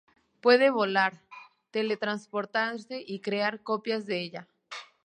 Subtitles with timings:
[0.41, 1.21] Puede volar,
[1.69, 4.47] teletransportarse y crear copias de ella.